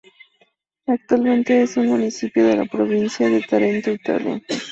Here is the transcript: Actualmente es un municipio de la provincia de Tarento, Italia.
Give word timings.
Actualmente 0.87 1.61
es 1.61 1.77
un 1.77 1.85
municipio 1.89 2.43
de 2.47 2.55
la 2.55 2.65
provincia 2.65 3.29
de 3.29 3.39
Tarento, 3.43 3.91
Italia. 3.91 4.41